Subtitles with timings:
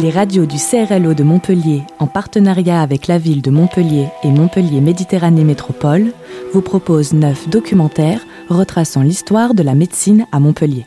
[0.00, 4.80] Les radios du CRLO de Montpellier, en partenariat avec la ville de Montpellier et Montpellier
[4.80, 6.12] Méditerranée Métropole,
[6.52, 10.86] vous proposent neuf documentaires retraçant l'histoire de la médecine à Montpellier.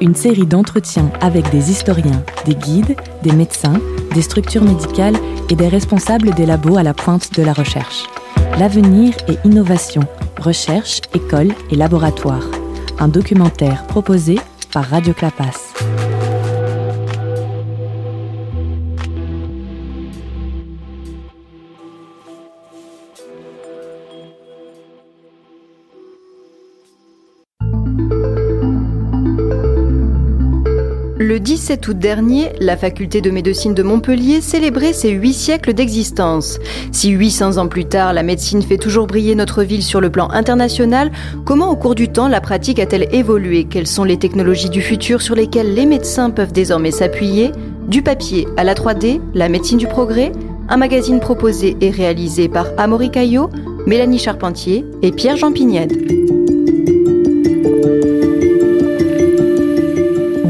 [0.00, 2.94] Une série d'entretiens avec des historiens, des guides,
[3.24, 3.80] des médecins,
[4.14, 5.16] des structures médicales
[5.50, 8.04] et des responsables des labos à la pointe de la recherche.
[8.60, 10.02] L'avenir et innovation,
[10.40, 12.44] recherche, école et laboratoire.
[13.00, 14.38] Un documentaire proposé
[14.72, 15.67] par Radio Clapas.
[31.28, 36.58] Le 17 août dernier, la faculté de médecine de Montpellier célébrait ses huit siècles d'existence.
[36.90, 40.30] Si 800 ans plus tard, la médecine fait toujours briller notre ville sur le plan
[40.30, 41.12] international,
[41.44, 43.64] comment au cours du temps la pratique a-t-elle évolué?
[43.64, 47.52] Quelles sont les technologies du futur sur lesquelles les médecins peuvent désormais s'appuyer?
[47.88, 50.32] Du papier à la 3D, la médecine du progrès?
[50.70, 53.50] Un magazine proposé et réalisé par Amaury Caillot,
[53.86, 56.37] Mélanie Charpentier et Pierre-Jean Pignède.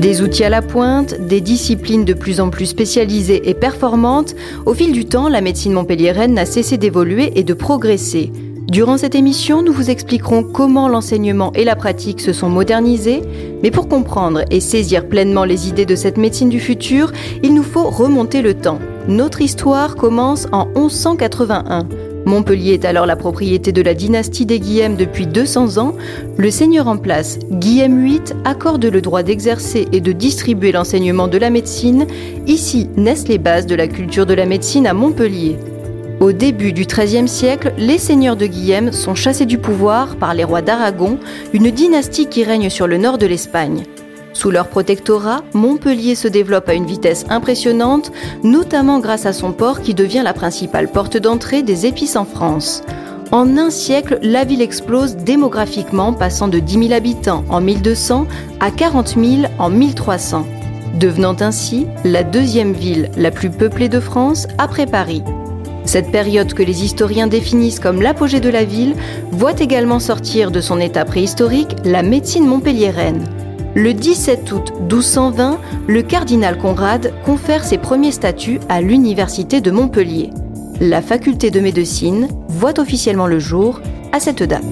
[0.00, 4.72] Des outils à la pointe, des disciplines de plus en plus spécialisées et performantes, au
[4.72, 8.30] fil du temps, la médecine montpelliéraine n'a cessé d'évoluer et de progresser.
[8.70, 13.22] Durant cette émission, nous vous expliquerons comment l'enseignement et la pratique se sont modernisés,
[13.64, 17.10] mais pour comprendre et saisir pleinement les idées de cette médecine du futur,
[17.42, 18.78] il nous faut remonter le temps.
[19.08, 21.88] Notre histoire commence en 1181.
[22.28, 25.94] Montpellier est alors la propriété de la dynastie des Guillem depuis 200 ans.
[26.36, 31.38] Le seigneur en place, Guillem VIII, accorde le droit d'exercer et de distribuer l'enseignement de
[31.38, 32.06] la médecine.
[32.46, 35.56] Ici naissent les bases de la culture de la médecine à Montpellier.
[36.20, 40.44] Au début du XIIIe siècle, les seigneurs de Guillem sont chassés du pouvoir par les
[40.44, 41.18] rois d'Aragon,
[41.54, 43.84] une dynastie qui règne sur le nord de l'Espagne.
[44.38, 48.12] Sous leur protectorat, Montpellier se développe à une vitesse impressionnante,
[48.44, 52.84] notamment grâce à son port qui devient la principale porte d'entrée des épices en France.
[53.32, 58.28] En un siècle, la ville explose démographiquement, passant de 10 000 habitants en 1200
[58.60, 60.46] à 40 000 en 1300,
[61.00, 65.24] devenant ainsi la deuxième ville la plus peuplée de France après Paris.
[65.84, 68.94] Cette période que les historiens définissent comme l'apogée de la ville
[69.32, 73.26] voit également sortir de son état préhistorique la médecine montpelliéraine.
[73.74, 80.30] Le 17 août 1220, le cardinal Conrad confère ses premiers statuts à l'Université de Montpellier.
[80.80, 83.80] La faculté de médecine voit officiellement le jour
[84.12, 84.64] à cette date.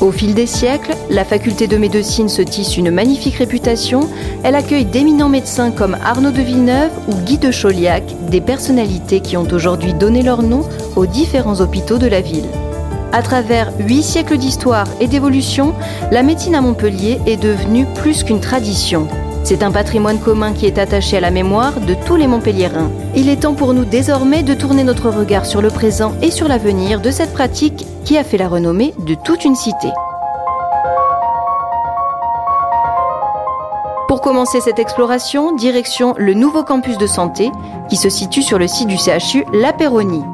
[0.00, 4.08] Au fil des siècles, la faculté de médecine se tisse une magnifique réputation.
[4.42, 9.36] Elle accueille d'éminents médecins comme Arnaud de Villeneuve ou Guy de Chauliac, des personnalités qui
[9.36, 10.64] ont aujourd'hui donné leur nom
[10.96, 12.46] aux différents hôpitaux de la ville.
[13.10, 15.74] À travers huit siècles d'histoire et d'évolution,
[16.10, 19.08] la médecine à Montpellier est devenue plus qu'une tradition.
[19.44, 22.90] C'est un patrimoine commun qui est attaché à la mémoire de tous les Montpelliérains.
[23.16, 26.48] Il est temps pour nous désormais de tourner notre regard sur le présent et sur
[26.48, 29.88] l'avenir de cette pratique qui a fait la renommée de toute une cité.
[34.06, 37.50] Pour commencer cette exploration, direction le nouveau campus de santé
[37.88, 40.24] qui se situe sur le site du CHU La Péronie.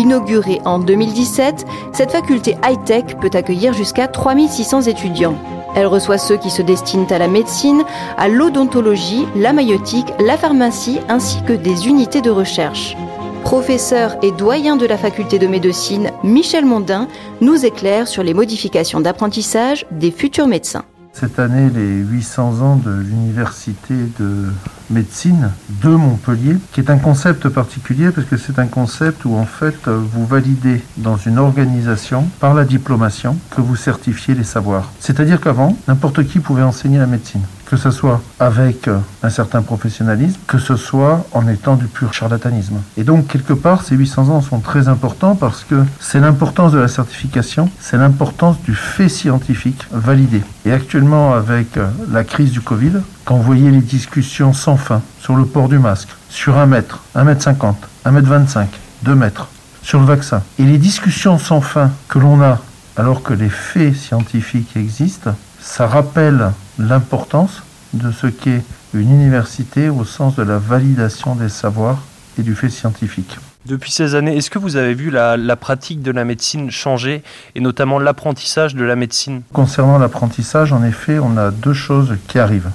[0.00, 5.36] Inaugurée en 2017, cette faculté high-tech peut accueillir jusqu'à 3600 étudiants.
[5.76, 7.82] Elle reçoit ceux qui se destinent à la médecine,
[8.16, 12.96] à l'odontologie, la maïotique, la pharmacie ainsi que des unités de recherche.
[13.42, 17.06] Professeur et doyen de la faculté de médecine, Michel Mondin
[17.42, 20.86] nous éclaire sur les modifications d'apprentissage des futurs médecins.
[21.12, 24.46] Cette année, les 800 ans de l'université de
[24.90, 25.50] médecine
[25.82, 29.88] de Montpellier, qui est un concept particulier parce que c'est un concept où en fait
[29.88, 34.90] vous validez dans une organisation par la diplomation que vous certifiez les savoirs.
[35.00, 39.62] C'est-à-dire qu'avant, n'importe qui pouvait enseigner la médecine que ce soit avec euh, un certain
[39.62, 42.80] professionnalisme, que ce soit en étant du pur charlatanisme.
[42.96, 46.78] Et donc, quelque part, ces 800 ans sont très importants parce que c'est l'importance de
[46.78, 50.42] la certification, c'est l'importance du fait scientifique validé.
[50.64, 52.94] Et actuellement, avec euh, la crise du Covid,
[53.24, 57.02] quand vous voyez les discussions sans fin sur le port du masque, sur un mètre,
[57.14, 58.68] un mètre cinquante, un mètre vingt-cinq,
[59.02, 59.48] deux mètres,
[59.82, 62.58] sur le vaccin, et les discussions sans fin que l'on a
[62.96, 67.62] alors que les faits scientifiques existent, ça rappelle l'importance
[67.94, 68.62] de ce qu'est
[68.94, 72.02] une université au sens de la validation des savoirs
[72.38, 73.38] et du fait scientifique.
[73.66, 77.22] Depuis ces années, est-ce que vous avez vu la, pratique de la médecine changer
[77.54, 79.42] et notamment l'apprentissage de la médecine?
[79.52, 82.70] Concernant l'apprentissage, en effet, on a deux choses qui arrivent.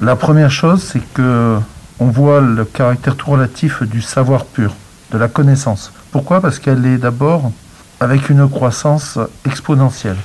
[0.00, 1.58] La première chose, c'est que
[1.98, 4.76] on voit le caractère tout relatif du savoir pur,
[5.10, 5.92] de la connaissance.
[6.12, 6.40] Pourquoi?
[6.40, 7.50] Parce qu'elle est d'abord
[7.98, 10.16] avec une croissance exponentielle.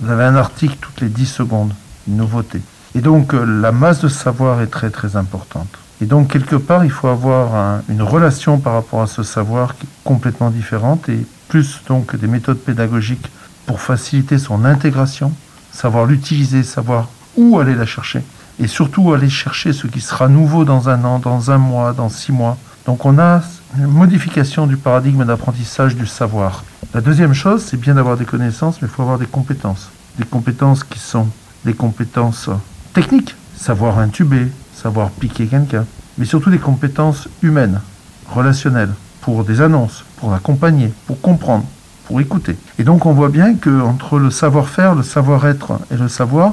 [0.00, 1.72] Vous avez un article toutes les 10 secondes,
[2.06, 2.60] une nouveauté.
[2.94, 5.78] Et donc la masse de savoir est très très importante.
[6.02, 9.86] Et donc quelque part, il faut avoir une relation par rapport à ce savoir qui
[9.86, 13.30] est complètement différente et plus donc des méthodes pédagogiques
[13.64, 15.32] pour faciliter son intégration,
[15.72, 17.08] savoir l'utiliser, savoir
[17.38, 18.22] où aller la chercher
[18.60, 22.08] et surtout aller chercher ce qui sera nouveau dans un an, dans un mois, dans
[22.08, 22.56] six mois.
[22.86, 23.42] Donc on a
[23.78, 26.64] une modification du paradigme d'apprentissage du savoir.
[26.94, 29.90] La deuxième chose, c'est bien d'avoir des connaissances, mais il faut avoir des compétences.
[30.18, 31.28] Des compétences qui sont
[31.64, 32.50] des compétences
[32.92, 35.86] techniques, savoir intuber, savoir piquer quelqu'un,
[36.18, 37.80] mais surtout des compétences humaines,
[38.28, 41.64] relationnelles, pour des annonces, pour accompagner, pour comprendre,
[42.06, 42.56] pour écouter.
[42.78, 46.52] Et donc on voit bien que entre le savoir-faire, le savoir-être et le savoir,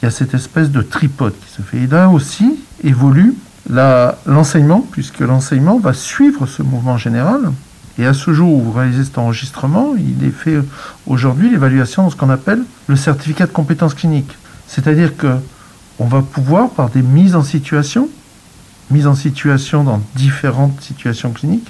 [0.00, 1.78] il y a cette espèce de tripote qui se fait.
[1.78, 3.34] Et là aussi évolue
[4.26, 7.52] l'enseignement, puisque l'enseignement va suivre ce mouvement général.
[7.98, 10.58] Et à ce jour où vous réalisez cet enregistrement, il est fait
[11.06, 14.36] aujourd'hui l'évaluation de ce qu'on appelle le certificat de compétences cliniques.
[14.68, 15.36] C'est-à-dire que
[15.98, 18.08] on va pouvoir, par des mises en situation,
[18.92, 21.68] mises en situation dans différentes situations cliniques,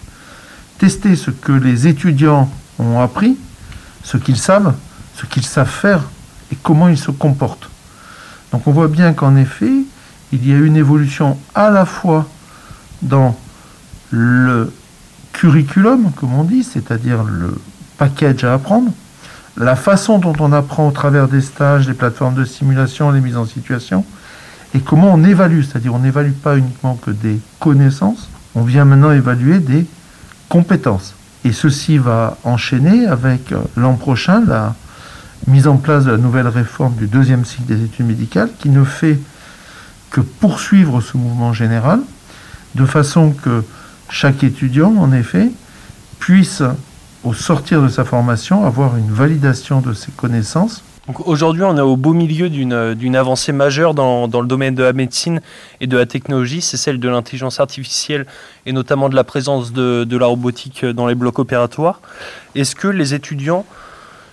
[0.77, 3.39] tester ce que les étudiants ont appris,
[4.05, 4.75] ce qu'ils savent,
[5.17, 6.03] ce qu'ils savent faire
[6.53, 7.71] et comment ils se comportent.
[8.53, 9.73] Donc on voit bien qu'en effet,
[10.33, 12.27] il y a une évolution à la fois
[13.03, 13.37] dans
[14.11, 14.73] le
[15.33, 17.55] curriculum, comme on dit, c'est-à-dire le
[17.99, 18.91] package à apprendre,
[19.57, 23.37] la façon dont on apprend au travers des stages, les plateformes de simulation, les mises
[23.37, 24.05] en situation,
[24.75, 29.13] et comment on évalue, c'est-à-dire on n'évalue pas uniquement que des connaissances, on vient maintenant
[29.13, 29.87] évaluer des
[30.49, 31.15] compétences.
[31.45, 34.75] Et ceci va enchaîner avec euh, l'an prochain la
[35.49, 38.85] mise en place de la nouvelle réforme du deuxième cycle des études médicales qui ne
[38.85, 39.19] fait
[40.11, 42.01] que poursuivre ce mouvement général
[42.75, 43.65] de façon que
[44.11, 45.51] chaque étudiant, en effet,
[46.19, 46.63] puisse,
[47.25, 50.85] au sortir de sa formation, avoir une validation de ses connaissances.
[51.25, 55.41] Aujourd'hui, on est au beau milieu d'une avancée majeure dans, le domaine de la médecine
[55.81, 58.27] et de la technologie, c'est celle de l'intelligence artificielle
[58.67, 62.03] et notamment de la présence de, de la robotique dans les blocs opératoires.
[62.55, 63.65] Est-ce que les étudiants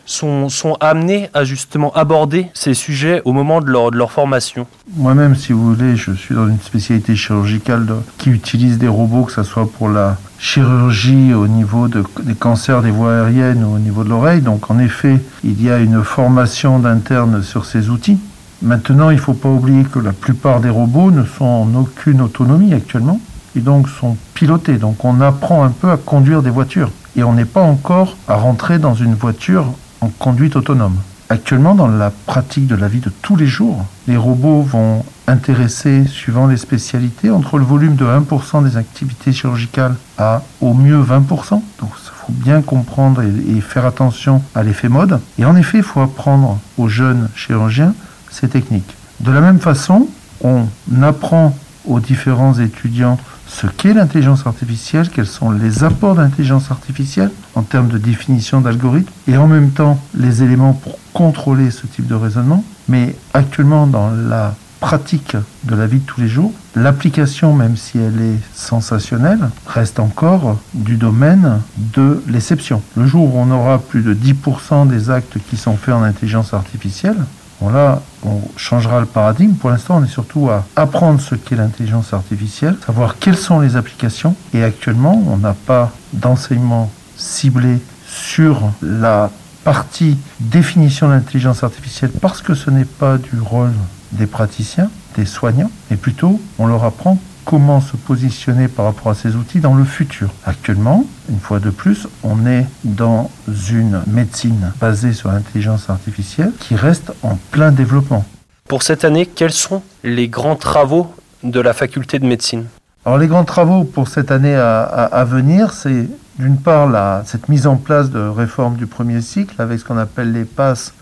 [0.05, 5.73] sont, amenés à justement aborder ces sujets au moment de leur, formation Moi-même, si vous
[5.73, 7.87] voulez, je suis dans une spécialité chirurgicale
[8.17, 12.81] qui utilise des robots, que ce soit pour la chirurgie au niveau de, des cancers
[12.81, 14.41] des voies aériennes ou au niveau de l'oreille.
[14.41, 18.19] Donc en effet, il y a une formation d'interne sur ces outils.
[18.61, 22.21] Maintenant, il ne faut pas oublier que la plupart des robots ne sont en aucune
[22.21, 23.19] autonomie actuellement
[23.55, 24.77] et donc sont pilotés.
[24.77, 28.35] Donc on apprend un peu à conduire des voitures et on n'est pas encore à
[28.35, 29.65] rentrer dans une voiture
[30.09, 30.97] conduite autonome.
[31.29, 36.05] Actuellement, dans la pratique de la vie de tous les jours, les robots vont intéresser,
[36.05, 41.49] suivant les spécialités, entre le volume de 1% des activités chirurgicales à au mieux 20%.
[41.49, 45.19] Donc il faut bien comprendre et, faire attention à l'effet mode.
[45.39, 47.95] Et en effet, il faut apprendre aux jeunes chirurgiens
[48.29, 48.95] ces techniques.
[49.19, 50.07] De la même façon,
[50.43, 50.67] on
[51.01, 51.55] apprend
[51.87, 53.17] aux différents étudiants
[53.47, 59.11] ce qu'est l'intelligence artificielle, quels sont les apports d'intelligence artificielle en termes de définition d'algorithmes,
[59.27, 62.63] et en même temps les éléments pour contrôler ce type de raisonnement.
[62.87, 67.97] Mais actuellement, dans la pratique de la vie de tous les jours, l'application, même si
[67.97, 72.81] elle est sensationnelle, reste encore du domaine de l'exception.
[72.95, 76.53] Le jour où on aura plus de 10% des actes qui sont faits en intelligence
[76.53, 77.17] artificielle,
[77.61, 79.53] Là, on changera le paradigme.
[79.53, 83.75] Pour l'instant, on est surtout à apprendre ce qu'est l'intelligence artificielle, savoir quelles sont les
[83.75, 84.35] applications.
[84.53, 89.29] Et actuellement, on n'a pas d'enseignement ciblé sur la
[89.63, 93.73] partie définition de l'intelligence artificielle parce que ce n'est pas du rôle
[94.11, 99.15] des praticiens, des soignants, mais plutôt on leur apprend comment se positionner par rapport à
[99.15, 100.29] ces outils dans le futur.
[100.45, 103.29] Actuellement, une fois de plus, on est dans
[103.69, 108.25] une médecine basée sur l'intelligence artificielle qui reste en plein développement.
[108.67, 112.65] Pour cette année, quels sont les grands travaux de la faculté de médecine?
[113.05, 116.09] Alors les grands travaux pour cette année à, venir, c'est
[116.39, 119.99] d'une part la, cette mise en place de réforme du premier cycle avec ce qu'on
[119.99, 120.93] appelle les PASS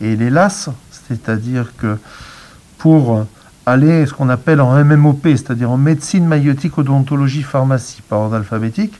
[0.00, 0.70] et les LAS,
[1.08, 1.98] c'est-à-dire que
[2.78, 3.24] pour
[3.66, 8.94] aller ce qu'on appelle en MMOP, c'est-à-dire en médecine, maïotique, odontologie, pharmacie, par ordre alphabétique.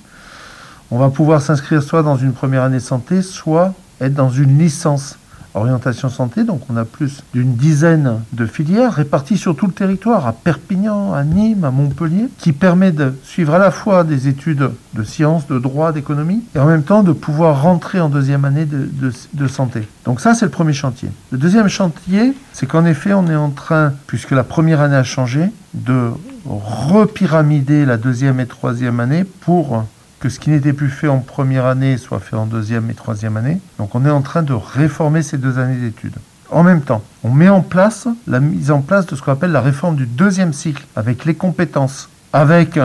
[0.91, 5.19] On va pouvoir s'inscrire soit dans une première année santé, soit être dans une licence
[5.57, 6.45] orientation santé.
[6.45, 11.13] Donc on a plus d'une dizaine de filières réparties sur tout le territoire, à Perpignan,
[11.13, 15.47] à Nîmes, à Montpellier, qui permet de suivre à la fois des études de sciences,
[15.47, 18.89] de droit, d'économie, et en même temps de pouvoir rentrer en deuxième année de,
[19.33, 19.89] de santé.
[20.05, 21.11] Donc ça, c'est le premier chantier.
[21.31, 25.05] Le deuxième chantier, c'est qu'en effet, on est en train, puisque la première année a
[25.05, 26.11] changé, de
[26.47, 29.85] repyramider la deuxième et troisième année pour
[30.27, 33.37] que ce qui n'était plus fait en première année soit fait en deuxième et troisième
[33.37, 33.61] année.
[33.79, 36.17] Donc on est en train de réformer ces deux années d'études.
[36.51, 39.53] En même temps, on met en place la mise en place de ce qu'on appelle
[39.53, 42.77] la réforme du deuxième cycle, avec les compétences, avec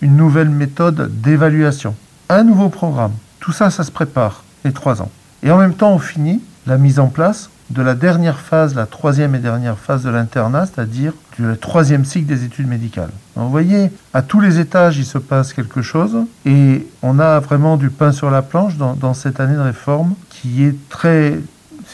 [0.00, 1.94] une nouvelle méthode d'évaluation,
[2.30, 3.12] un nouveau programme.
[3.40, 5.10] Tout ça, ça se prépare les trois ans.
[5.42, 8.86] Et en même temps, on finit la mise en place de la dernière phase, la
[8.86, 13.10] troisième et dernière phase de l'internat, c'est-à-dire du troisième cycle des études médicales.
[13.34, 17.76] vous voyez, à tous les étages, il se passe quelque chose et on a vraiment
[17.76, 21.38] du pain sur la planche dans, dans cette année de réforme qui est très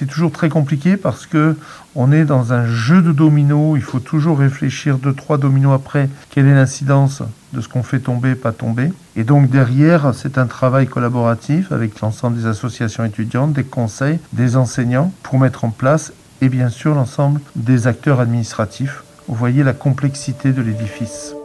[0.02, 1.56] c'est toujours très compliqué parce que
[1.94, 3.76] on est dans un jeu de dominos.
[3.76, 8.00] Il faut toujours réfléchir deux, trois dominos après quelle est l'incidence de ce qu'on fait
[8.00, 8.92] tomber, pas tomber.
[9.14, 14.56] Et donc derrière, c'est un travail collaboratif avec l'ensemble des associations étudiantes, des conseils, des
[14.56, 19.04] enseignants pour mettre en place et bien sûr l'ensemble des acteurs administratifs.
[19.28, 21.36] Vous voyez la complexité de l'édifice.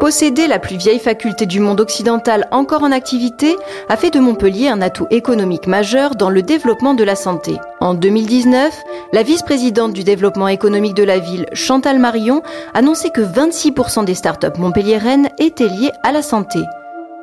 [0.00, 3.56] Posséder la plus vieille faculté du monde occidental encore en activité
[3.88, 7.56] a fait de Montpellier un atout économique majeur dans le développement de la santé.
[7.80, 8.72] En 2019,
[9.12, 12.42] la vice-présidente du développement économique de la ville, Chantal Marion,
[12.74, 16.60] annonçait que 26% des startups montpelliéraines étaient liées à la santé.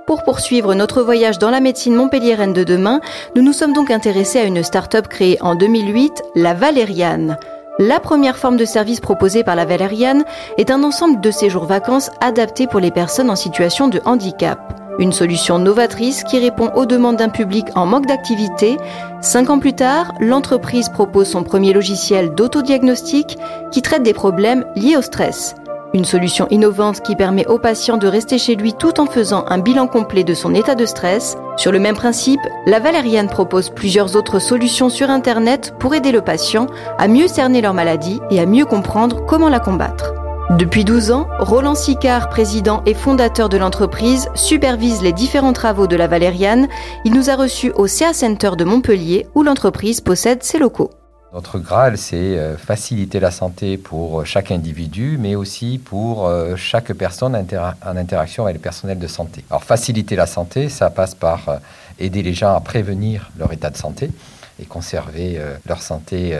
[0.05, 2.99] Pour poursuivre notre voyage dans la médecine montpelliéraine de demain,
[3.37, 7.37] nous nous sommes donc intéressés à une start-up créée en 2008, la Valériane.
[7.77, 10.23] La première forme de service proposée par la Valériane
[10.57, 14.81] est un ensemble de séjours vacances adaptés pour les personnes en situation de handicap.
[14.97, 18.77] Une solution novatrice qui répond aux demandes d'un public en manque d'activité.
[19.19, 23.37] Cinq ans plus tard, l'entreprise propose son premier logiciel d'autodiagnostic
[23.71, 25.55] qui traite des problèmes liés au stress.
[25.95, 29.59] Une solution innovante qui permet au patient de rester chez lui tout en faisant un
[29.59, 31.37] bilan complet de son état de stress.
[31.55, 36.19] Sur le même principe, la Valériane propose plusieurs autres solutions sur Internet pour aider le
[36.19, 40.13] patient à mieux cerner leur maladie et à mieux comprendre comment la combattre.
[40.49, 45.95] Depuis 12 ans, Roland Sicard, président et fondateur de l'entreprise, supervise les différents travaux de
[45.95, 46.67] la Valériane.
[47.05, 50.89] Il nous a reçus au CA Center de Montpellier où l'entreprise possède ses locaux.
[51.35, 56.55] Notre Graal, c'est euh, faciliter la santé pour euh, chaque individu, mais aussi pour euh,
[56.55, 59.43] chaque personne en interaction avec le personnel de santé.
[59.49, 61.59] Alors faciliter la santé, ça passe par
[61.99, 64.11] aider les gens à prévenir leur état de santé
[64.59, 66.37] et conserver leur santé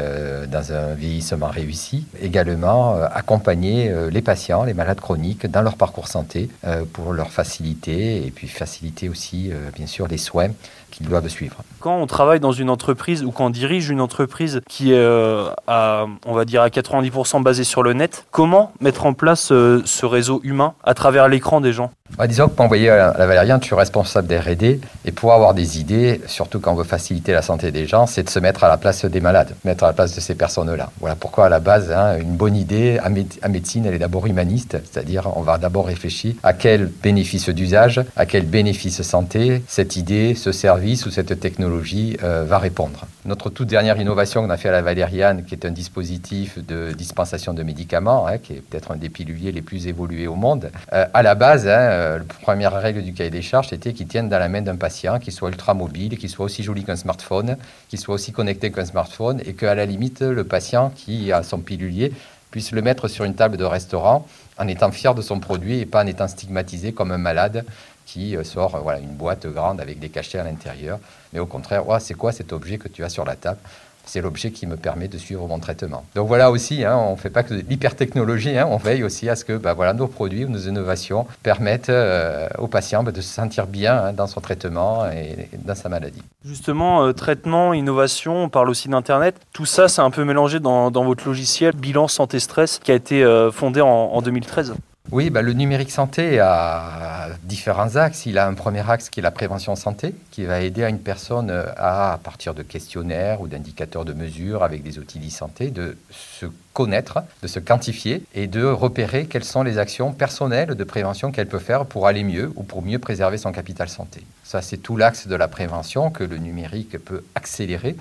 [0.49, 2.05] dans un vieillissement réussi.
[2.21, 6.49] Également, accompagner les patients, les malades chroniques dans leur parcours santé
[6.93, 10.51] pour leur faciliter et puis faciliter aussi, bien sûr, les soins
[10.95, 11.57] qu'ils doivent suivre.
[11.79, 15.49] Quand on travaille dans une entreprise ou quand on dirige une entreprise qui est, euh,
[15.67, 19.81] à, on va dire, à 90% basée sur le net, comment mettre en place euh,
[19.85, 21.91] ce réseau humain à travers l'écran des gens?
[22.17, 25.33] Bah, disons que pour envoyer à la Valériane, tu es responsable des R&D et pour
[25.33, 28.39] avoir des idées, surtout quand on veut faciliter la santé des gens, c'est de se
[28.39, 30.91] mettre à la place des malades, mettre à la place de ces personnes-là.
[31.01, 33.09] Voilà pourquoi à la base, hein, une bonne idée à,
[33.49, 38.25] médecine, elle est d'abord humaniste, c'est-à-dire on va d'abord réfléchir à quel bénéfice d'usage, à
[38.25, 43.05] quel bénéfice santé cette idée, ce service ou cette technologie euh, va répondre.
[43.25, 46.91] Notre toute dernière innovation qu'on a fait à la Valériane, qui est un dispositif de
[46.91, 50.69] dispensation de médicaments, hein, qui est peut-être un des piluliers les plus évolués au monde,
[50.93, 54.07] euh, à la base, hein, euh, la première règle du cahier des charges, c'était qu'il
[54.07, 56.95] tienne dans la main d'un patient, qu'il soit ultra mobile, qu'il soit aussi joli qu'un
[56.95, 57.57] smartphone,
[57.89, 61.59] qu'il soit aussi connecté qu'un smartphone, et qu'à la limite, le patient qui a son
[61.59, 62.11] pilulier
[62.51, 64.25] puisse le mettre sur une table de restaurant
[64.57, 67.65] en étant fier de son produit et pas en étant stigmatisé comme un malade
[68.05, 70.99] qui euh, sort voilà, une boîte grande avec des cachets à l'intérieur.
[71.33, 73.59] Mais au contraire, c'est quoi cet objet que tu as sur la table?
[74.05, 76.03] C'est l'objet qui me permet de suivre mon traitement.
[76.15, 79.29] Donc voilà aussi, hein, on ne fait pas que de l'hypertechnologie, hein, on veille aussi
[79.29, 83.33] à ce que bah, nos produits, nos innovations permettent euh, au patient bah, de se
[83.33, 86.21] sentir bien hein, dans son traitement et, dans sa maladie.
[86.43, 89.35] Justement, euh, traitement, innovation, on parle aussi d'Internet.
[89.53, 93.23] Tout ça, c'est un peu mélangé dans, votre logiciel Bilan Santé Stress qui a été
[93.23, 94.75] euh, fondé en 2013.
[95.11, 98.25] Oui, bah, le numérique santé a différents axes.
[98.25, 100.99] Il a un premier axe qui est la prévention santé, qui va aider à une
[100.99, 105.95] personne à, à partir de questionnaires ou d'indicateurs de mesure avec des outils e-santé, de
[106.09, 111.31] se connaître, de se quantifier et de repérer quelles sont les actions personnelles de prévention
[111.31, 114.23] qu'elle peut faire pour aller mieux ou pour mieux préserver son capital santé.
[114.43, 117.95] Ça, c'est tout l'axe de la prévention que le numérique peut accélérer,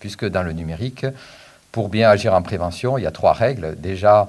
[0.00, 1.06] puisque dans le numérique,
[1.70, 3.76] pour bien agir en prévention, il y a trois règles.
[3.78, 4.28] Déjà,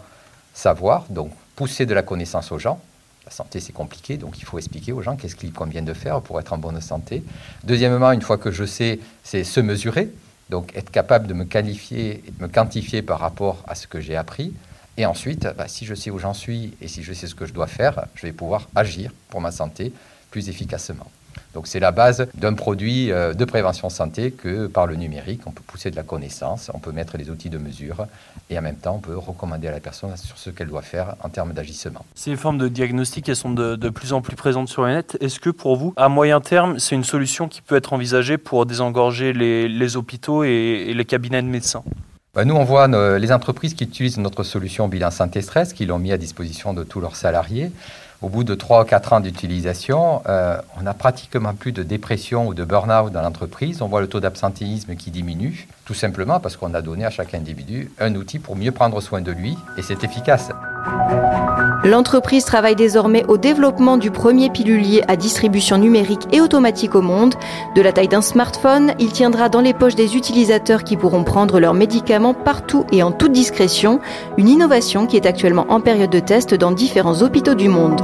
[0.54, 2.80] savoir, donc pousser de la connaissance aux gens.
[3.26, 6.22] La santé, c'est compliqué, donc il faut expliquer aux gens qu'est-ce qu'il convient de faire
[6.22, 7.24] pour être en bonne santé.
[7.66, 10.10] Deuxièmement, une fois que je sais, c'est se mesurer,
[10.50, 14.16] donc être capable de me qualifier, de me quantifier par rapport à ce que j'ai
[14.16, 14.54] appris.
[14.96, 17.46] Et ensuite, bah, si je sais où j'en suis et si je sais ce que
[17.46, 19.92] je dois faire, je vais pouvoir agir pour ma santé
[20.32, 21.08] plus efficacement.
[21.58, 25.52] Donc c'est la base d'un produit euh, de prévention santé que par le numérique, on
[25.52, 28.06] peut pousser de la connaissance, on peut mettre les outils de mesure
[28.52, 31.16] et en même temps on peut recommander à la personne sur ce qu'elle doit faire
[31.24, 32.06] en termes d'agissement.
[32.14, 35.18] Ces formes de diagnostic, elles sont de, plus en plus présentes sur le net.
[35.20, 38.68] Est-ce que pour vous, à moyen terme, c'est une solution qui peut être envisagée pour
[38.68, 41.82] désengorger les, hôpitaux et les cabinets de médecins?
[42.36, 42.88] Bah, nous, on voit
[43.18, 46.84] les entreprises qui utilisent notre solution bilan santé stress, qui l'ont mis à disposition de
[46.84, 47.72] tous leurs salariés.
[48.24, 52.48] Au bout de 3 ou 4 ans d'utilisation, euh, on n'a pratiquement plus de dépression
[52.48, 53.84] ou de burn-out dans l'entreprise.
[53.84, 57.36] On voit le taux d'absentéisme qui diminue, tout simplement parce qu'on a donné à chaque
[57.36, 60.50] individu un outil pour mieux prendre soin de lui, et c'est efficace.
[61.88, 67.36] L'entreprise travaille désormais au développement du premier pilulier à distribution numérique et automatique au monde.
[67.76, 71.62] De la taille d'un smartphone, il tiendra dans les poches des utilisateurs qui pourront prendre
[71.62, 74.02] leurs médicaments partout et en toute discrétion,
[74.38, 78.02] une innovation qui est actuellement en période de test dans différents hôpitaux du monde.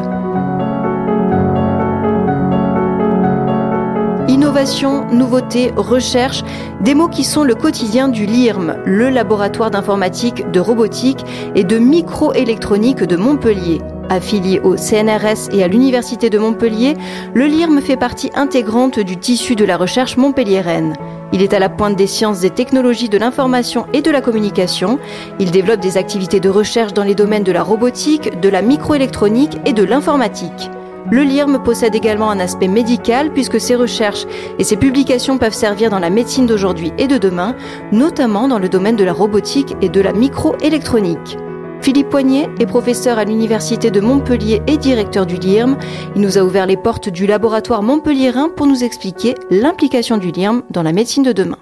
[4.54, 6.44] Innovation, nouveauté, recherche,
[6.80, 11.80] des mots qui sont le quotidien du LIRM, le laboratoire d'informatique, de robotique et de
[11.80, 13.82] microélectronique de Montpellier.
[14.12, 16.96] Affilié au CNRS et à l'Université de Montpellier,
[17.34, 20.94] le LIRM fait partie intégrante du tissu de la recherche montpelliéraine.
[21.32, 25.00] Il est à la pointe des sciences et technologies de l'information et de la communication.
[25.40, 29.58] Il développe des activités de recherche dans les domaines de la robotique, de la microélectronique
[29.66, 30.70] et de l'informatique.
[31.12, 34.26] Le LIRM possède également un aspect médical puisque ses recherches
[34.58, 37.56] et ses publications peuvent servir dans la médecine d'aujourd'hui et de demain,
[37.92, 41.38] notamment dans le domaine de la robotique et de la microélectronique.
[41.82, 45.78] Philippe Poignet est professeur à l'Université de Montpellier et directeur du LIRM.
[46.16, 50.64] Il nous a ouvert les portes du laboratoire montpelliérain pour nous expliquer l'implication du LIRM
[50.70, 51.58] dans la médecine de demain.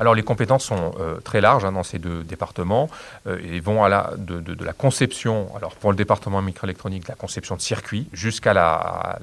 [0.00, 2.88] Alors les compétences sont euh, très larges hein, dans ces deux départements
[3.26, 7.60] euh, et vont la, de, la conception, alors pour le département microélectronique, la conception de
[7.60, 9.18] circuits jusqu'à la,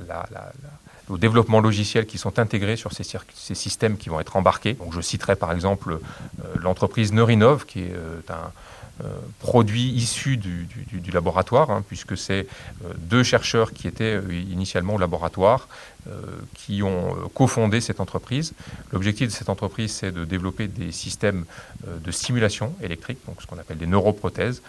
[1.62, 4.74] logiciel qui sont intégrés sur ces, ces, systèmes qui vont être embarqués.
[4.74, 5.98] Donc je citerai par exemple euh,
[6.62, 8.52] l'entreprise Neurinov qui est un
[9.04, 10.68] euh, produit issu du,
[11.14, 12.48] laboratoire, hein, puisque c'est
[12.84, 15.68] euh, deux chercheurs qui étaient euh, initialement au laboratoire
[16.56, 18.54] qui ont cofondé cette entreprise.
[18.94, 21.44] L'objectif de cette entreprise, c'est de développer des systèmes
[21.86, 24.62] de stimulation électrique, donc ce qu'on appelle des neuroprothèses,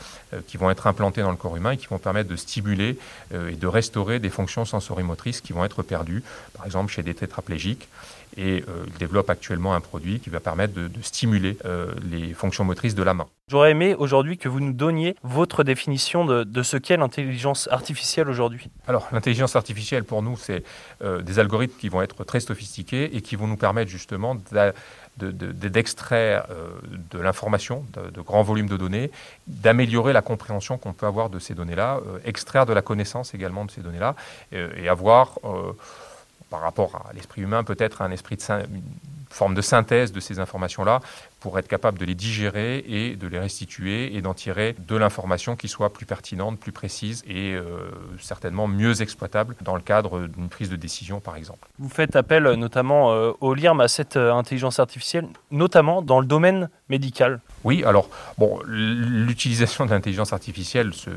[0.48, 2.98] qui vont être implantées dans le corps humain et qui vont permettre de stimuler
[3.32, 7.88] et de restaurer des fonctions sensorimotrices qui vont être perdues, par exemple chez des tétraplégiques
[8.36, 12.64] et euh, il développe actuellement un produit qui va permettre de, stimuler euh, les fonctions
[12.64, 13.26] motrices de la main.
[13.48, 18.68] J'aurais aimé aujourd'hui que vous nous donniez votre définition de, ce qu'est l'intelligence artificielle aujourd'hui.
[18.86, 20.64] Alors l'intelligence artificielle pour nous, c'est
[21.02, 24.36] euh, des algorithmes qui vont être très sophistiqués et qui vont nous permettre justement
[25.16, 26.46] d'extraire
[27.10, 29.10] de, l'information, de, grands volumes de données,
[29.46, 33.70] d'améliorer la compréhension qu'on peut avoir de ces données-là, extraire de la connaissance également de
[33.70, 34.14] ces données-là,
[34.52, 35.38] et avoir
[36.50, 38.82] par rapport à l'esprit humain, peut-être un esprit de une
[39.30, 41.00] forme de synthèse de ces informations-là
[41.40, 45.56] pour être capable de les digérer et de les restituer et d'en tirer de l'information
[45.56, 50.48] qui soit plus pertinente, plus précise et euh, certainement mieux exploitable dans le cadre d'une
[50.48, 51.68] prise de décision, par exemple.
[51.78, 56.26] Vous faites appel notamment euh, au LIRM à cette euh, intelligence artificielle, notamment dans le
[56.26, 57.40] domaine médical.
[57.64, 61.10] Oui, alors bon, l'utilisation de l'intelligence artificielle se,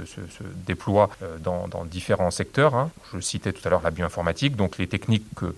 [0.67, 1.09] déploie
[1.43, 2.75] dans, différents secteurs.
[2.75, 2.91] Hein.
[3.13, 5.55] Je citais tout à l'heure la bioinformatique, donc les techniques que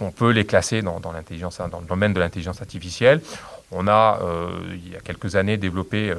[0.00, 3.20] on peut les classer dans, dans, dans le domaine de l'intelligence artificielle.
[3.74, 6.16] On a, euh, il y a quelques années, développé euh,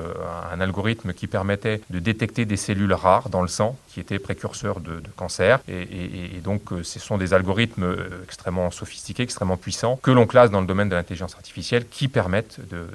[0.52, 4.80] un algorithme qui permettait de détecter des cellules rares dans le sang, qui étaient précurseurs
[4.80, 5.60] de, cancer.
[5.68, 10.62] Et, donc, euh, ce sont des algorithmes extrêmement sophistiqués, extrêmement puissants, que l'on classe dans
[10.62, 12.88] le domaine de l'intelligence artificielle, qui permettent de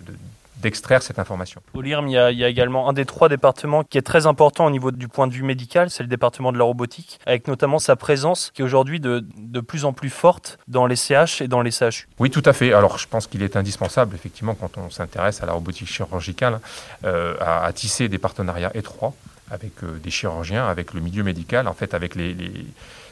[0.60, 1.60] d'extraire cette information.
[1.74, 4.70] Au LIRM, il y, a, également un des trois départements qui est très important au
[4.70, 7.96] niveau du point de vue médical, c'est le département de la robotique, avec notamment sa
[7.96, 11.62] présence qui est aujourd'hui de, de, plus en plus forte dans les CH et dans
[11.62, 12.08] les CHU.
[12.18, 12.72] Oui, tout à fait.
[12.72, 16.60] Alors je pense qu'il est indispensable, effectivement, quand on s'intéresse à la robotique chirurgicale,
[17.04, 19.14] euh, à, tisser des partenariats étroits
[19.50, 22.36] avec euh, des chirurgiens, avec le milieu médical, en fait avec les,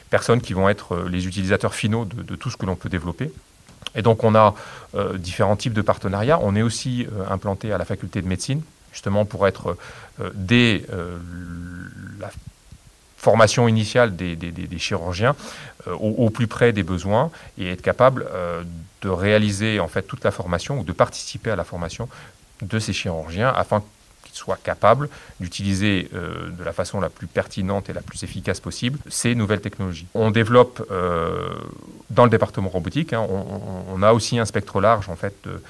[0.09, 3.31] personnes qui vont être euh, les utilisateurs finaux de tout ce que l'on peut développer.
[3.95, 4.55] Et donc on a
[4.95, 6.39] euh, différents types de partenariats.
[6.41, 9.77] On est aussi euh, implanté à la faculté de médecine, justement pour être
[10.21, 10.85] euh, dès
[12.19, 12.29] la
[13.17, 14.37] formation initiale des,
[14.77, 15.35] chirurgiens
[15.87, 18.25] au, plus près des besoins et être capable
[19.01, 22.07] de réaliser en fait toute la formation ou de participer à la formation
[22.61, 23.83] de ces chirurgiens afin
[24.37, 28.99] soit capable d'utiliser euh, de la façon la plus pertinente et la plus efficace possible
[29.09, 30.07] ces nouvelles technologies.
[30.13, 31.49] On développe euh,
[32.09, 33.25] dans le département robotique, hein,
[33.89, 35.61] on, a aussi un spectre large en fait de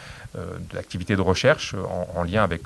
[1.16, 1.76] de recherche
[2.16, 2.64] en, lien avec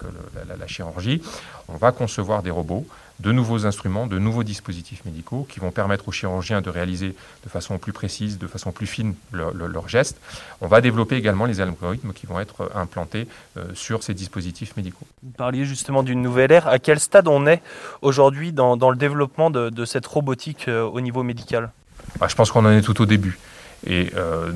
[0.60, 1.22] la chirurgie,
[1.70, 2.86] on va concevoir des robots
[3.22, 7.50] de nouveaux instruments, de nouveaux dispositifs médicaux qui vont permettre aux chirurgiens de réaliser de
[7.50, 10.20] façon plus précise, de façon plus fine leurs gestes.
[10.60, 15.06] On va développer également les algorithmes qui vont être implantés euh, sur ces dispositifs médicaux.
[15.24, 16.68] Vous parliez justement d'une nouvelle ère.
[16.68, 17.62] À quel stade on est
[18.02, 21.72] aujourd'hui dans, le développement de, cette robotique euh, au niveau médical?
[22.20, 23.38] Bah, Je pense qu'on en est tout au début.
[23.88, 24.52] Et euh,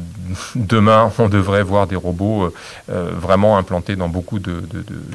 [0.55, 2.53] demain, on devrait voir des robots euh,
[2.89, 4.63] euh, vraiment implantés dans beaucoup de,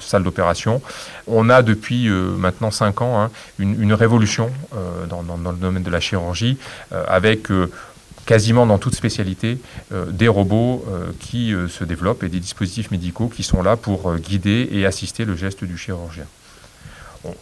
[0.01, 0.83] salles d'opération.
[1.27, 4.51] On a depuis maintenant 5 ans hein, une, révolution
[5.09, 6.59] dans, le domaine de la chirurgie
[6.91, 7.49] avec
[8.27, 9.59] quasiment dans toute spécialité,
[10.09, 10.85] des robots
[11.19, 15.37] qui se développent et des dispositifs médicaux qui sont là pour guider et assister le
[15.37, 16.25] geste du chirurgien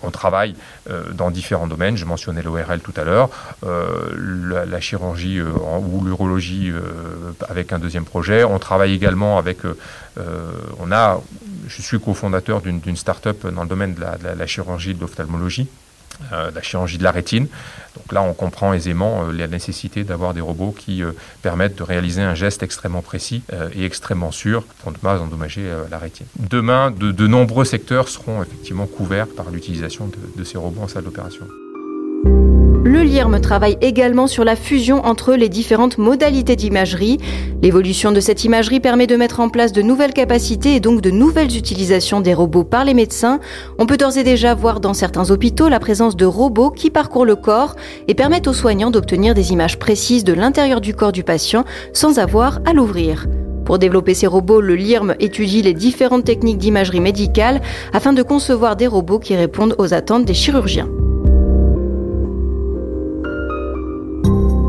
[0.02, 0.54] on, travaille
[0.90, 1.96] euh, dans différents domaines.
[1.96, 3.30] Je mentionnais l'ORL tout à l'heure,
[3.64, 6.72] euh, la, chirurgie euh, ou l'urologie
[7.48, 8.44] avec un deuxième projet.
[8.44, 9.58] On travaille également avec.
[10.80, 11.20] on a,
[11.68, 15.68] je suis cofondateur d'une start-up dans le domaine de la, de la chirurgie de l'ophtalmologie.
[16.33, 17.47] Euh, la chirurgie de la rétine.
[17.97, 21.85] Donc là, on comprend aisément euh, la nécessité d'avoir des robots qui euh, permettent de
[21.85, 23.42] réaliser un geste extrêmement précis
[23.73, 26.27] et extrêmement sûr pour ne pas endommager la rétine.
[26.38, 31.47] Demain, de, nombreux secteurs seront effectivement couverts par l'utilisation de ces robots en salle d'opération.
[32.24, 37.18] Le LIRM travaille également sur la fusion entre les différentes modalités d'imagerie.
[37.61, 41.11] L'évolution de cette imagerie permet de mettre en place de nouvelles capacités et donc de
[41.11, 43.40] nouvelles utilisations des robots par les médecins.
[43.78, 47.26] On peut d'ores et déjà voir dans certains hôpitaux la présence de robots qui parcourent
[47.26, 47.76] le corps
[48.07, 52.18] et permettent aux soignants d'obtenir des images précises de l'intérieur du corps du patient sans
[52.18, 53.26] avoir à l'ouvrir.
[53.66, 57.61] Pour développer ces robots, le LIRM étudie les différentes techniques d'imagerie médicale
[57.92, 60.88] afin de concevoir des robots qui répondent aux attentes des chirurgiens.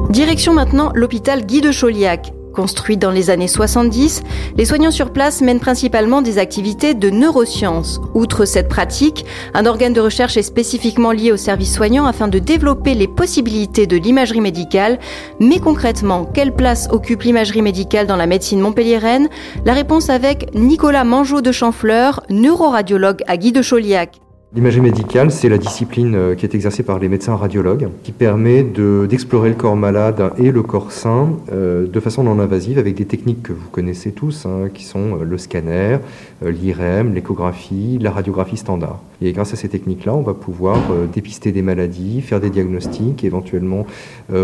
[0.09, 2.33] Direction maintenant l'hôpital Guy de Chauliac.
[2.55, 4.23] Construit dans les années 70,
[4.57, 8.01] les soignants sur place mènent principalement des activités de neurosciences.
[8.15, 12.39] Outre cette pratique, un organe de recherche est spécifiquement lié au service soignant afin de
[12.39, 14.97] développer les possibilités de l'imagerie médicale.
[15.39, 19.29] Mais concrètement, quelle place occupe l'imagerie médicale dans la médecine montpelliéraine?
[19.63, 24.19] La réponse avec Nicolas Mangeau de Champfleur, neuroradiologue à Guy de Chauliac.
[24.51, 28.63] L'imagerie médicale, c'est la discipline euh, qui est exercée par les médecins radiologues, qui permet
[28.63, 33.05] d'explorer le corps malade et le corps sain euh, de façon non invasive avec des
[33.05, 35.99] techniques que vous connaissez tous, hein, qui sont euh, le scanner,
[36.41, 38.99] l'IRM, l'échographie, la radiographie standard.
[39.21, 40.77] Et grâce à ces techniques-là, on va pouvoir
[41.13, 43.85] dépister des maladies, faire des diagnostics, éventuellement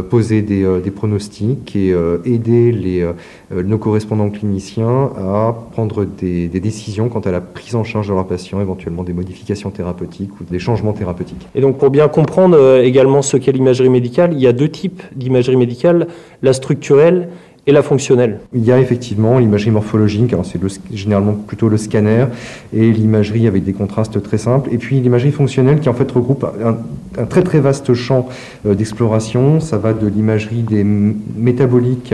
[0.10, 3.08] poser des, pronostics et aider les,
[3.52, 8.28] nos correspondants cliniciens à prendre des, décisions quant à la prise en charge de leurs
[8.28, 11.48] patients, éventuellement des modifications thérapeutiques ou des changements thérapeutiques.
[11.56, 14.70] Et donc pour bien comprendre euh, également ce qu'est l'imagerie médicale, il y a deux
[14.70, 16.08] types d'imagerie médicale,
[16.42, 17.30] la structurelle
[17.68, 20.60] et la fonctionnelle Il y a effectivement l'imagerie morphologique, alors c'est
[20.94, 22.26] généralement plutôt le scanner,
[22.74, 26.46] et l'imagerie avec des contrastes très simples, et puis l'imagerie fonctionnelle qui en fait regroupe
[26.64, 28.28] un, très très vaste champ
[28.66, 29.60] euh, d'exploration.
[29.60, 32.14] Ça va de l'imagerie des métaboliques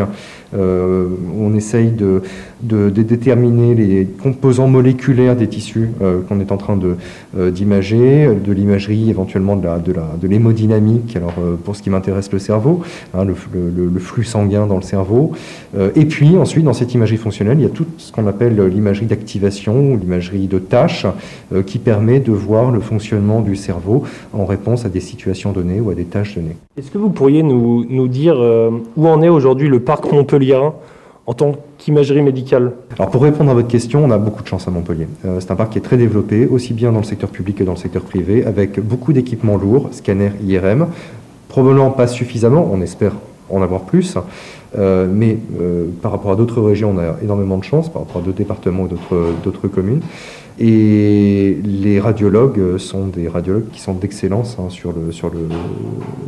[0.53, 1.07] euh,
[1.39, 2.21] on essaye de,
[2.61, 6.77] déterminer les composants moléculaires des tissus euh, qu'on est en train
[7.37, 9.67] euh, d'imager, de, l'imagerie éventuellement de,
[10.21, 11.33] de, l'hémodynamique, alors
[11.63, 12.81] pour ce qui m'intéresse le cerveau,
[13.13, 15.31] hein, le, flux sanguin dans le cerveau.
[15.95, 19.05] Et puis ensuite, dans cette imagerie fonctionnelle, il y a tout ce qu'on appelle l'imagerie
[19.05, 21.05] d'activation ou l'imagerie de tâche
[21.65, 25.89] qui permet de voir le fonctionnement du cerveau en réponse à des situations données ou
[25.89, 26.57] à des tâches données.
[26.77, 28.37] Est-ce que vous pourriez nous, nous dire
[28.97, 30.59] où en est aujourd'hui le parc Montpellier
[31.27, 32.73] en tant qu'imagerie médicale?
[32.97, 35.07] Alors pour répondre à votre question, on a beaucoup de chance à Montpellier.
[35.25, 37.63] Euh, c'est un parc qui est très développé, aussi bien dans le secteur public que
[37.63, 40.87] dans le secteur privé, avec beaucoup d'équipements lourds, scanners IRM,
[41.47, 43.13] probablement pas suffisamment, on espère
[43.49, 44.17] en avoir plus,
[44.77, 48.21] euh, mais euh, par rapport à d'autres régions, on a énormément de chance, par rapport
[48.21, 48.89] à d'autres départements ou
[49.43, 50.01] d'autres communes.
[50.59, 55.47] Et les radiologues sont des radiologues qui sont d'excellence hein, sur, le, sur, le,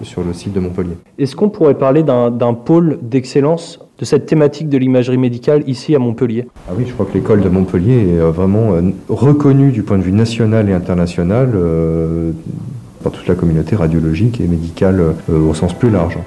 [0.02, 0.98] sur le site de Montpellier.
[1.20, 6.00] Est-ce qu'on pourrait parler d'un pôle d'excellence de cette thématique de l'imagerie médicale ici à
[6.00, 6.48] Montpellier?
[6.68, 9.98] Ah oui, je crois que l'école de Montpellier est euh, vraiment euh, reconnue du point
[9.98, 12.32] de vue national et international euh,
[13.04, 16.18] par toute la communauté radiologique et médicale au sens plus large.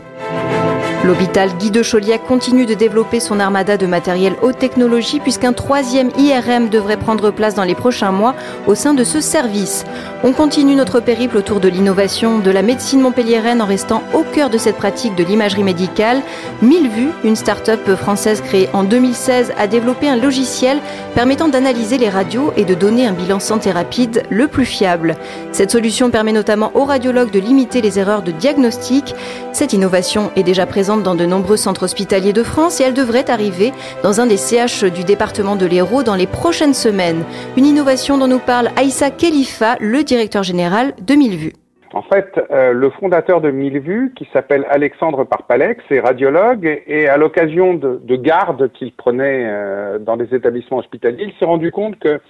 [1.04, 6.10] L'hôpital Guy de Chauliac continue de développer son armada de matériel haute technologie puisqu'un troisième
[6.18, 8.34] IRM devrait prendre place dans les prochains mois
[8.66, 9.84] au sein de ce service.
[10.24, 14.50] On continue notre périple autour de l'innovation de la médecine montpelliéraine en restant au cœur
[14.50, 16.22] de cette pratique de l'imagerie médicale.
[16.62, 20.78] Mille vues, une start-up française créée en 2016 a développé un logiciel
[21.14, 25.14] permettant d'analyser les radios et de donner un bilan santé rapide le plus fiable.
[25.52, 29.14] Cette solution permet notamment aux radiologues de limiter les erreurs de diagnostic.
[29.52, 33.28] Cette innovation est déjà présente dans de nombreux centres hospitaliers de France et elle devrait
[33.28, 33.72] arriver
[34.04, 37.24] dans un des CH du département de l'Hérault dans les prochaines semaines.
[37.56, 41.52] Une innovation dont nous parle Aïssa Khalifa, le directeur général de Mille
[41.92, 47.16] En fait, euh, le fondateur de Mille qui s'appelle Alexandre Parpalex, est radiologue et à
[47.16, 51.98] l'occasion de, de gardes qu'il prenait euh, dans des établissements hospitaliers, il s'est rendu compte
[51.98, 52.20] que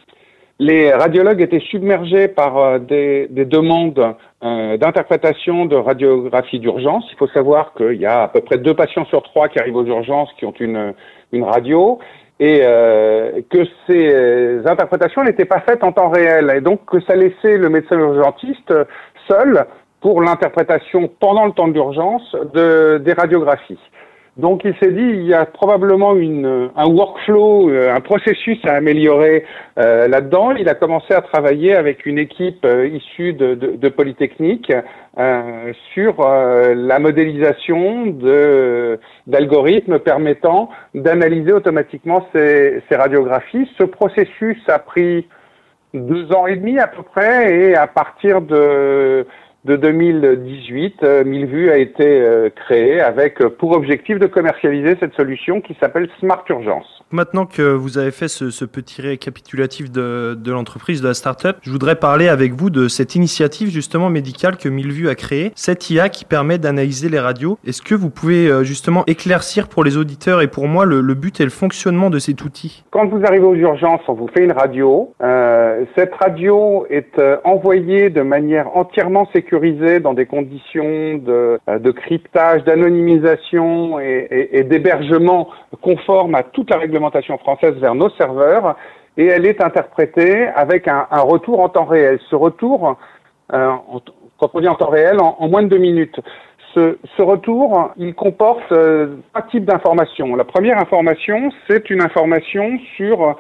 [0.59, 7.05] les radiologues étaient submergés par euh, des, demandes euh, d'interprétation de radiographie d'urgence.
[7.13, 9.77] Il faut savoir qu'il y a à peu près deux patients sur trois qui arrivent
[9.77, 10.95] aux urgences qui ont une,
[11.33, 11.99] une radio
[12.41, 17.17] et euh, que ces interprétations n'étaient pas faites en temps réel et donc que ça
[17.17, 18.73] laissait le médecin urgentiste
[19.29, 19.67] seul
[20.01, 23.79] pour l'interprétation pendant le temps de, des radiographies.
[24.37, 28.75] Donc il s'est dit il y a probablement une, un workflow, euh, un processus à
[28.75, 29.47] améliorer
[29.79, 30.51] euh, là-dedans.
[30.53, 34.71] Il a commencé à travailler avec une équipe euh, issue de, de, de Polytechnique
[35.19, 38.15] euh, sur la modélisation
[39.27, 43.71] d'algorithmes permettant d'analyser automatiquement ces, ces radiographies.
[43.79, 45.27] Ce processus a pris
[45.95, 49.27] deux ans et demi à peu près et à partir de
[49.67, 55.15] de 2018, euh, Vues a été euh, créé avec euh, pour objectif de commercialiser cette
[55.15, 56.87] solution qui s'appelle Smart Urgence.
[57.11, 61.71] Maintenant que vous avez fait ce, petit récapitulatif de, de l'entreprise, de la start-up, je
[61.71, 66.09] voudrais parler avec vous de cette initiative justement médicale que Vues a créée, cette IA
[66.09, 67.59] qui permet d'analyser les radios.
[67.67, 71.45] Est-ce que vous pouvez justement éclaircir pour les auditeurs et pour moi le, but et
[71.45, 72.85] le fonctionnement de cet outil?
[72.91, 75.13] Quand vous arrivez aux urgences, on vous fait une radio.
[75.97, 79.56] cette radio est envoyée de manière entièrement sécurisée
[80.01, 85.49] dans des conditions de, euh, cryptage, d'anonymisation et, d'hébergement
[85.81, 88.77] conformes à toute la réglementation française vers nos serveurs,
[89.17, 92.19] et elle est interprétée avec un, retour en temps réel.
[92.31, 92.97] Ce retour,
[93.53, 93.73] euh,
[94.39, 96.21] quand on dit en temps réel, en, moins de deux minutes.
[96.75, 100.37] Ce, retour, il comporte euh, trois types d'informations.
[100.37, 103.35] La première information, c'est une information sur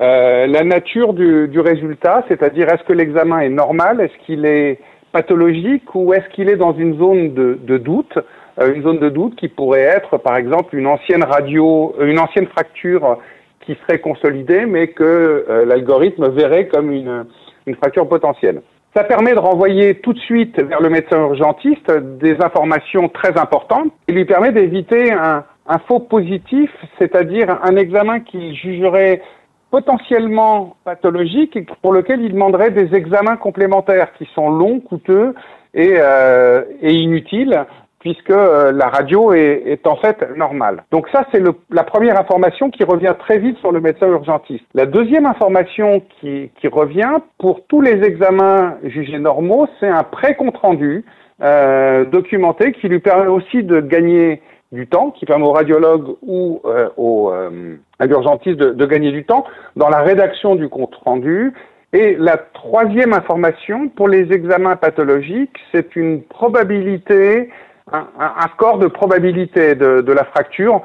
[0.00, 4.80] euh, la nature du résultat, c'est-à-dire est-ce que l'examen est normal, est-ce qu'il est
[5.12, 8.18] pathologique ou est-ce qu'il est dans une zone de, de doute,
[8.60, 12.18] euh, une zone de doute qui pourrait être par exemple une ancienne radio, euh, une
[12.18, 13.18] ancienne fracture
[13.60, 17.26] qui serait consolidée mais que euh, l'algorithme verrait comme une,
[17.66, 18.62] une fracture potentielle.
[18.96, 23.92] Ça permet de renvoyer tout de suite vers le médecin urgentiste des informations très importantes
[24.08, 29.22] et lui permet d'éviter un, un faux positif, c'est-à-dire un examen qui jugerait
[29.70, 35.34] potentiellement pathologique et pour lequel il demanderait des examens complémentaires qui sont longs, coûteux
[35.74, 37.64] et, euh, inutiles
[38.00, 40.84] puisque euh, la radio est, est, en fait normale.
[40.90, 44.64] Donc ça, c'est la première information qui revient très vite sur le médecin urgentiste.
[44.74, 50.56] La deuxième information qui, qui revient pour tous les examens jugés normaux, c'est un pré-compte
[50.56, 51.04] rendu
[51.42, 56.60] euh, documenté qui lui permet aussi de gagner du temps, qui permet au radiologue ou
[56.64, 59.44] euh, au, euh, à l'urgentiste de, de, gagner du temps
[59.76, 61.52] dans la rédaction du compte rendu.
[61.92, 67.50] Et la troisième information, pour les examens pathologiques, c'est une probabilité,
[67.92, 70.82] un, un, score de probabilité de, de, la fracture,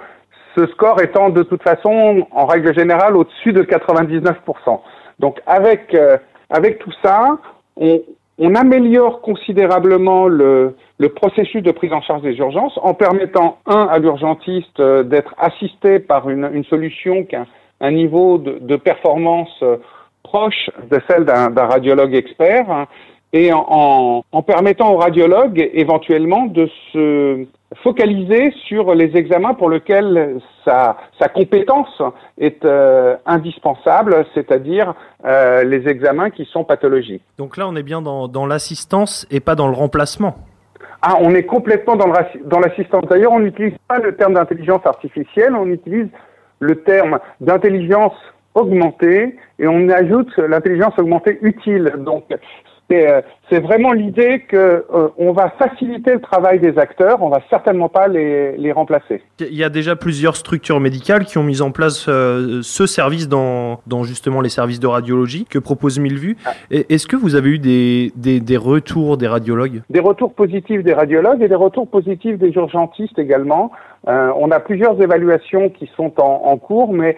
[0.56, 4.34] ce score étant de toute façon, en règle générale, au-dessus de 99%.
[5.19, 6.17] Donc avec, euh,
[6.50, 7.38] avec tout ça,
[7.78, 8.02] on,
[8.38, 10.76] on améliore considérablement le,
[11.15, 16.00] processus de prise en charge des urgences en permettant, un, à l'urgentiste euh, d'être assisté
[16.00, 17.45] par une, solution qui a
[17.82, 19.78] un niveau de, de performance euh,
[20.24, 22.88] proche de celle d'un radiologue expert, hein,
[23.36, 27.45] et en, en, permettant au radiologue éventuellement de se
[27.84, 32.02] focaliser sur les examens pour lesquels sa, sa compétence
[32.38, 34.93] est euh, indispensable, c'est-à-dire
[35.26, 37.24] euh, les examens qui sont pathologiques.
[37.38, 40.38] Donc là, on est bien dans, dans l'assistance et pas dans le remplacement.
[41.02, 43.04] Ah, on est complètement dans l'assistance.
[43.10, 46.08] D'ailleurs, on n'utilise pas le terme d'intelligence artificielle, on utilise
[46.60, 48.13] le terme d'intelligence
[48.56, 51.93] augmentée et on ajoute l'intelligence augmentée utile.
[51.98, 52.24] Donc,
[52.89, 57.89] c'est vraiment l'idée que euh, on va faciliter le travail des acteurs, on va certainement
[57.89, 59.24] pas les, les, remplacer.
[59.39, 63.28] Il y a déjà plusieurs structures médicales qui ont mis en place euh, ce service
[63.28, 66.38] dans, dans, justement les services de radiologie que propose Millevues.
[66.45, 66.52] Ah.
[66.69, 69.82] Est-ce que vous avez eu des, des, des, retours des radiologues?
[69.89, 73.71] Des retours positifs des radiologues et des retours positifs des urgentistes également.
[74.06, 77.17] on a plusieurs évaluations qui sont en, en cours, mais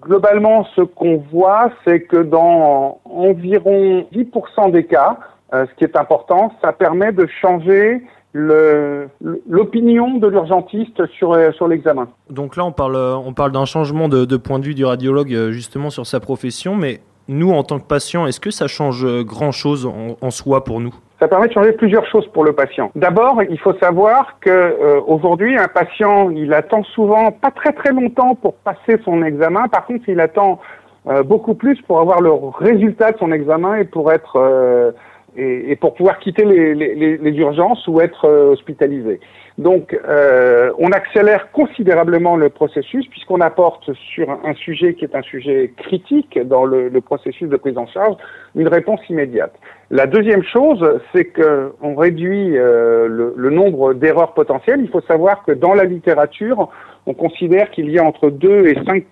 [0.00, 5.18] globalement, ce qu'on voit, c'est que dans environ 10% des cas,
[5.54, 8.02] euh, ce qui est important, ça permet de changer
[8.34, 12.08] l'opinion de l'urgentiste sur, euh, sur l'examen.
[12.30, 15.90] Donc là, on parle, parle d'un changement de, point de vue du radiologue euh, justement
[15.90, 20.30] sur sa profession, mais nous, en tant que patients, est-ce que ça change grand-chose en,
[20.30, 20.94] soi pour nous?
[21.22, 22.90] Ça permet de changer plusieurs choses pour le patient.
[22.96, 27.92] D'abord, il faut savoir que euh, aujourd'hui, un patient, il attend souvent pas très très
[27.92, 29.68] longtemps pour passer son examen.
[29.68, 30.58] Par contre, il attend
[31.06, 34.90] euh, beaucoup plus pour avoir le résultat de son examen et pour être euh,
[35.36, 39.20] et, pour pouvoir quitter les, les, urgences ou être hospitalisé.
[39.58, 45.22] Donc, euh, on accélère considérablement le processus puisqu'on apporte sur un sujet qui est un
[45.22, 48.16] sujet critique dans le, processus de prise en charge
[48.54, 49.54] une réponse immédiate.
[49.90, 54.80] La deuxième chose, c'est qu'on réduit euh, le, le, nombre d'erreurs potentielles.
[54.80, 56.70] Il faut savoir que dans la littérature,
[57.06, 59.04] on considère qu'il y a entre 2 et 5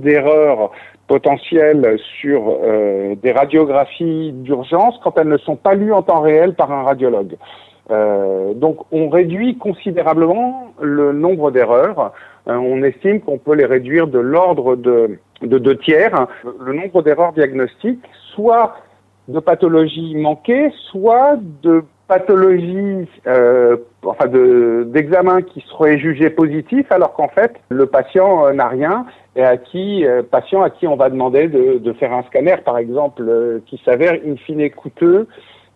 [0.00, 0.72] d'erreurs
[1.06, 6.54] potentielles sur euh, des radiographies d'urgence quand elles ne sont pas lues en temps réel
[6.54, 7.36] par un radiologue.
[7.90, 12.12] Euh, donc on réduit considérablement le nombre d'erreurs.
[12.48, 16.26] Euh, on estime qu'on peut les réduire de l'ordre de, de deux tiers.
[16.60, 18.76] Le nombre d'erreurs diagnostiques, soit
[19.28, 27.28] de pathologies manquées, soit de pathologies, euh, enfin d'examens qui seraient jugés positifs, alors qu'en
[27.28, 31.10] fait le patient euh, n'a rien et à qui euh, patient à qui on va
[31.10, 35.26] demander de, de faire un scanner, par exemple, euh, qui s'avère in fine coûteux,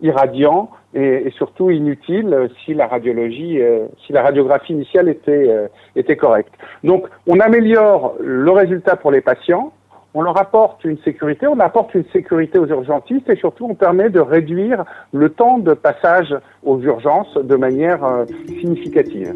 [0.00, 6.16] irradiant et, surtout inutile si la radiologie, euh, si la radiographie initiale était euh, était
[6.16, 6.52] correcte.
[6.84, 9.72] Donc on améliore le résultat pour les patients
[10.14, 14.10] on leur apporte une sécurité, on apporte une sécurité aux urgentistes et surtout on permet
[14.10, 18.24] de réduire le temps de passage aux urgences de manière euh,
[18.60, 19.34] significative.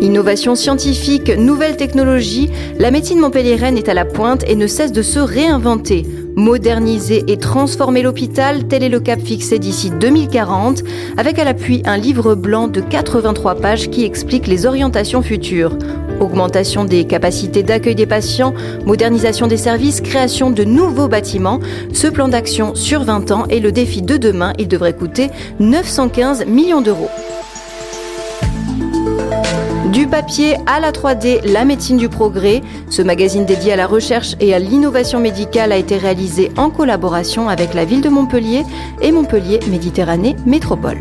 [0.00, 5.02] Innovation scientifique, nouvelles technologies, la médecine montpelliéraine est à la pointe et ne cesse de
[5.02, 6.04] se réinventer.
[6.36, 10.82] Moderniser et transformer l'hôpital, tel est le cap fixé d'ici 2040,
[11.16, 15.76] avec à l'appui un livre blanc de 83 pages qui explique les orientations futures.
[16.20, 21.60] Augmentation des capacités d'accueil des patients, modernisation des services, création de nouveaux bâtiments.
[21.92, 24.52] Ce plan d'action sur 20 ans est le défi de demain.
[24.58, 27.10] Il devrait coûter 915 millions d'euros.
[29.92, 32.62] Du papier à la 3D, la médecine du progrès.
[32.90, 37.48] Ce magazine dédié à la recherche et à l'innovation médicale a été réalisé en collaboration
[37.48, 38.62] avec la ville de Montpellier
[39.02, 40.98] et Montpellier Méditerranée Métropole.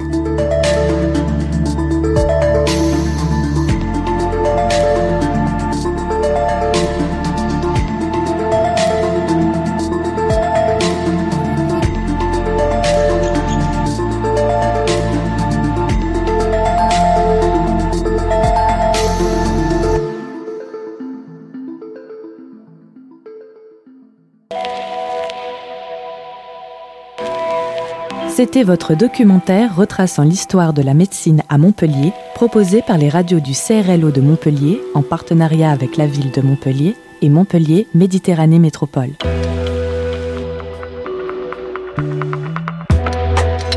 [28.39, 33.51] C'était votre documentaire retraçant l'histoire de la médecine à Montpellier, proposé par les radios du
[33.51, 39.09] CRLO de Montpellier en partenariat avec la ville de Montpellier et Montpellier Méditerranée Métropole.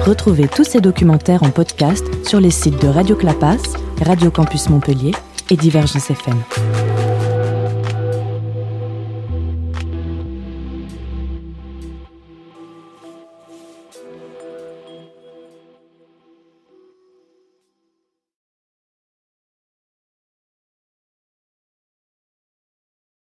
[0.07, 3.59] Retrouvez tous ces documentaires en podcast sur les sites de Radio Clapas,
[4.01, 5.11] Radio Campus Montpellier
[5.51, 6.37] et Divergence FM.